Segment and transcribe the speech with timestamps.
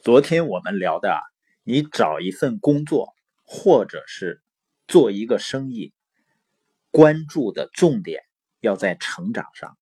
[0.00, 1.20] 昨天我们聊的，
[1.64, 3.14] 你找一份工作，
[3.44, 4.40] 或者是
[4.86, 5.92] 做一个生意，
[6.92, 8.22] 关注的重点
[8.60, 9.76] 要在成长上。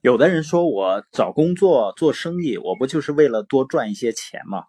[0.00, 4.64] 有的人说我找工作做生意，我不就是为了多赚一些钱吗？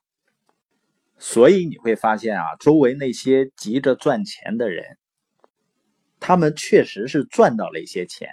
[1.17, 4.97] 所以你会发现啊，周围那些急着赚钱的人，
[6.19, 8.31] 他们确实是赚到了一些钱。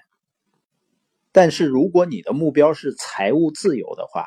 [1.30, 4.26] 但是如果你的目标是财务自由的话，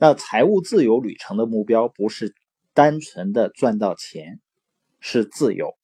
[0.00, 2.32] 那财务自由旅程的目标不是
[2.72, 4.40] 单纯的赚到钱，
[5.00, 5.76] 是自由。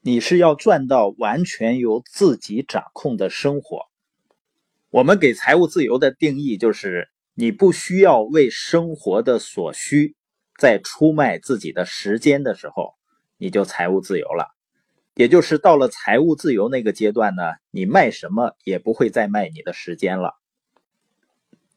[0.00, 3.82] 你是要赚到完全由自己掌控的生活。
[4.90, 10.16] 我们给财务自由的定义就是：你不需要为生活的所需
[10.58, 12.94] 在出卖自己的时间的时候，
[13.36, 14.48] 你就财务自由了。
[15.14, 20.37] 也就是到了财务自由那个阶段呢，你卖什么也不会再卖你的时间了。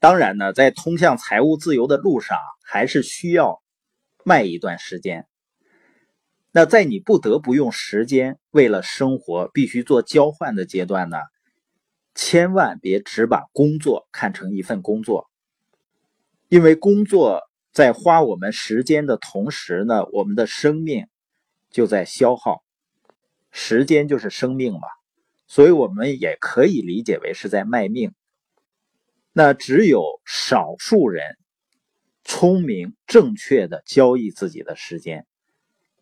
[0.02, 3.62] 当然呢，在通向财务自由的路上，还是需要
[4.26, 5.28] 卖一段时间。
[6.52, 11.18] 那在你不得不用时间为了生活必须做交换的阶段呢，
[12.16, 15.30] 千万别只把工作看成一份工作，
[16.50, 21.06] 因为工作在花我们时间的同时呢，我们的生命
[21.70, 22.64] 就在消耗。
[23.52, 24.88] 时间就是生命嘛，
[25.46, 28.16] 所以我们也可以理解为是在卖命。
[29.34, 31.38] 那只有少数人
[32.26, 35.26] 聪明正确的交易自己的时间，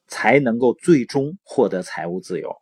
[0.08, 2.56] 才能够最终获得财务自由。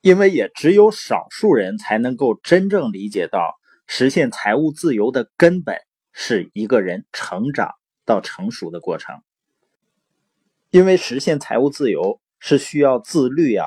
[0.00, 3.54] 因为也只有少数人才能够真正理解到，
[3.86, 5.78] 实现财务自由的根本
[6.12, 7.70] 是一个人成长
[8.04, 9.22] 到成熟的过程。
[10.70, 13.64] 因为实现财务自由是需要自律啊，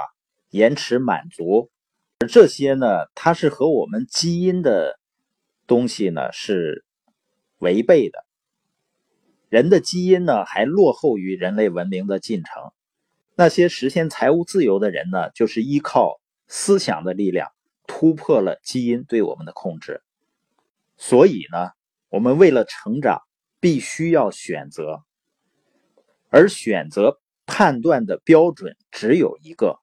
[0.49, 1.71] 延迟满足，
[2.19, 4.99] 而这些呢，它是和我们基因的。
[5.71, 6.83] 东西呢是
[7.59, 8.25] 违背的，
[9.47, 12.73] 人的基因呢还落后于人类文明的进程。
[13.35, 16.19] 那些实现财务自由的人呢，就是依靠
[16.49, 17.53] 思想的力量
[17.87, 20.01] 突破了基因对我们的控制。
[20.97, 21.69] 所以呢，
[22.09, 23.21] 我们为了成长，
[23.61, 25.05] 必须要选择，
[26.29, 29.79] 而选择判断的标准只有一个，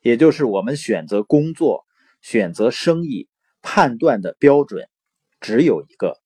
[0.00, 1.86] 也就是我们选择工作、
[2.20, 3.28] 选择生意。
[3.62, 4.88] 判断的标准
[5.40, 6.20] 只有一个，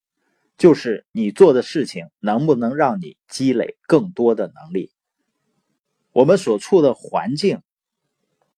[0.58, 4.90] 就是你做的事情能不能让你积累更多的能力。
[6.12, 7.62] 我们所处的环境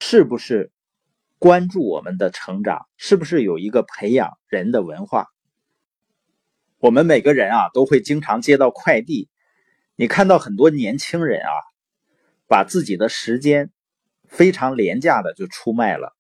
[0.00, 0.70] 是不是
[1.38, 2.86] 关注我们的成长？
[2.96, 5.26] 是不是有一个培养人的文化？
[6.78, 9.28] 我们每个人啊都会经常接到快递，
[9.96, 11.50] 你看到很多年轻人啊，
[12.46, 13.72] 把自己的时间
[14.28, 16.16] 非常廉价的就出卖了。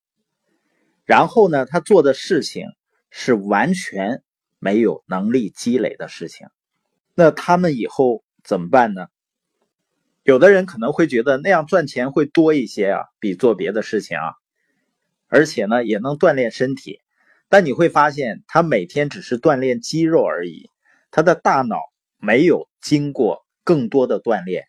[1.08, 2.66] 然后呢，他做的事情
[3.08, 4.22] 是完全
[4.58, 6.48] 没有能力积累的事情，
[7.14, 9.06] 那他们以后怎么办呢？
[10.22, 14.34] 有的人可能会觉得那样赚钱会多一些啊，比做别的事情啊，
[15.28, 17.00] 而且呢也能锻炼身体。
[17.48, 20.68] 但你会发现，他每天只是锻炼肌肉而已，
[21.10, 21.78] 他的大脑
[22.18, 24.66] 没有经过更多的锻炼。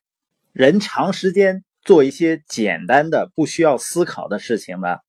[0.53, 4.99] 人长时间做一些简单的、不需要思考的事情呢？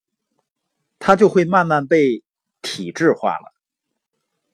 [1.00, 2.22] 他就会慢慢被
[2.62, 3.52] 体制化了。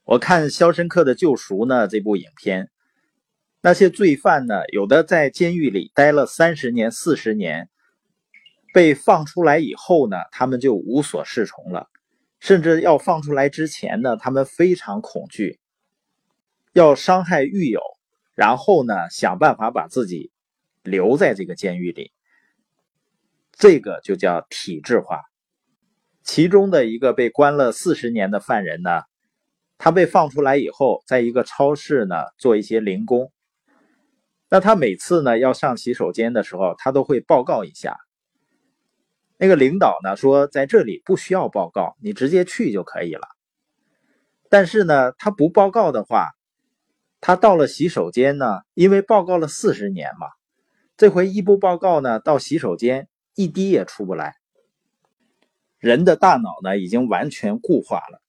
[0.04, 2.70] 我看《肖申克的救赎》呢这部影片，
[3.60, 7.68] 那些罪犯呢，有的在监狱里待了三十年、四十年，
[8.72, 11.88] 被放出来以后呢，他们就无所适从了。
[12.38, 15.58] 甚至要放出来之前呢，他们非常恐惧，
[16.72, 17.80] 要伤害狱友，
[18.34, 20.30] 然后呢，想办法把自己
[20.84, 22.12] 留在这个监狱里。
[23.50, 25.22] 这个就叫体制化。
[26.26, 29.03] 其中的一个被关了四十年的犯人呢，
[29.78, 33.32] 他被放出来以后，在一个超市呢做一些零工。
[34.50, 37.97] 那他每次呢要上洗手间的时候，他都会报告一下。
[39.38, 43.28] 那个领导呢说，在这里不需要报告，你直接去就可以了。
[44.50, 46.31] 但是呢，他不报告的话，
[47.20, 50.26] 他到了洗手间呢，因为报告了四十年嘛，
[50.96, 54.34] 这回一不报告呢，到洗手间一滴也出不来。
[55.78, 58.23] 人的大脑呢，已经完全固化了。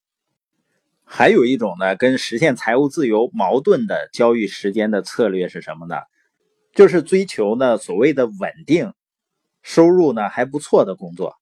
[1.03, 5.95] 还有一种呢，跟实现财务自由矛盾的交易时间的策略是什么呢？
[6.73, 8.93] 就是追求呢所谓的稳定
[9.63, 11.35] 收入呢还不错的工作。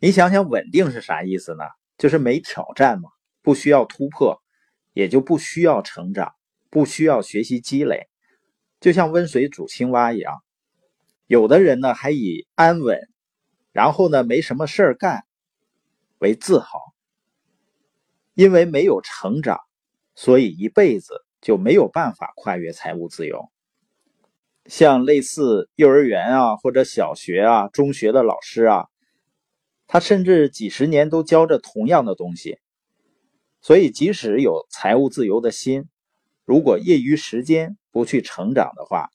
[0.00, 1.64] 你想想，稳定是啥意思呢？
[1.96, 3.08] 就是没挑战嘛，
[3.40, 4.42] 不需要突破，
[4.92, 6.32] 也就不需要成长，
[6.68, 8.08] 不需要学习积累，
[8.80, 10.42] 就像温水煮青蛙一样。
[11.26, 12.98] 有的人呢，还以安稳。
[13.74, 15.24] 然后呢，没什么事儿干，
[16.18, 16.94] 为自豪，
[18.34, 19.58] 因为没有成长，
[20.14, 23.50] 所以一辈子就没有办法跨越财务自由。
[24.66, 28.86] 像类似幼儿园啊，或者小学啊、中学的老师啊，
[29.88, 32.60] 他甚至几十年都教着同样的东西，
[33.60, 35.88] 所以即使有财务自由的心，
[36.44, 39.10] 如果业余时间不去成长的话，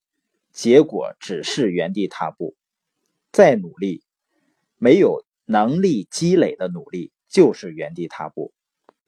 [0.52, 2.58] 结果只是原地踏步。
[3.32, 4.04] 再努力，
[4.80, 8.52] 没有能力积累的努力就是原地踏步。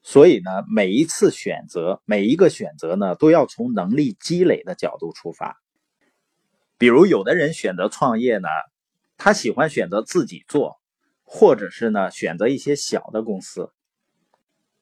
[0.04, 5.60] 所以呢，每一次选择，每一个选择呢，都要从能力积累的角度出发。
[6.76, 8.48] 比如，有的人选择创业呢，
[9.16, 10.80] 他喜欢选择自己做，
[11.22, 13.70] 或者是呢选择一些小的公司。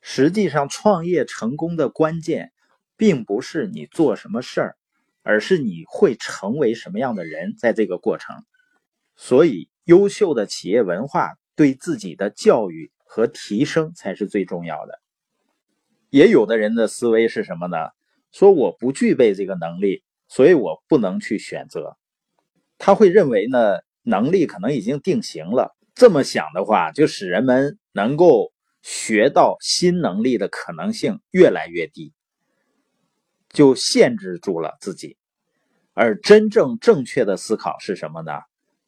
[0.01, 2.53] 实际上，创业成功的关键，
[2.97, 4.77] 并不是你做什么事儿，
[5.23, 8.35] 而是你会成为什么样的人，在这个过程。
[9.17, 15.01] 所以，优秀的企业文化对自己的教育和提升才是最重要的。
[16.11, 17.77] 也有的人的思维是什么呢？
[18.33, 20.03] 说我不具备这个能力。
[20.33, 21.97] 所以我不能去选择，
[22.79, 25.77] 他会认为呢，能力可能已经定型了。
[25.93, 32.13] 这么想的话，就使人们能够学到新能力的可能性越来越低，
[33.49, 35.17] 就限制住了自己。
[35.95, 38.31] 而真正正确的思考是什么呢？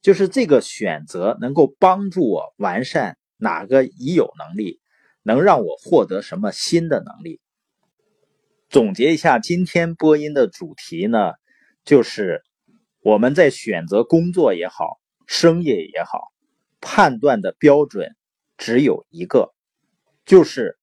[0.02, 4.81] 就是这个选择能够帮助我完善哪个已有能力，
[5.22, 7.40] 能让我获得什么新的能力。
[8.69, 11.34] 总结一下今天播音的主题呢，
[11.84, 12.43] 就是
[13.00, 16.32] 我们在选择工作也好，生意也好，
[16.81, 18.16] 判断的标准
[18.56, 19.55] 只有一个，
[20.25, 20.78] 就是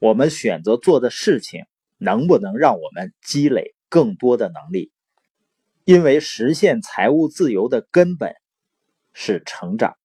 [0.00, 1.64] 我们选择做的事情
[1.98, 4.90] 能不能让我们积累更多的能力，
[5.84, 8.34] 因为实现财务自由的根本
[9.14, 9.96] 是成长。